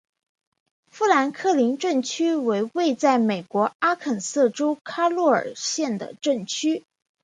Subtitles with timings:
[0.89, 6.83] 富兰克林镇区为位在美国阿肯色州卡洛尔县的镇区。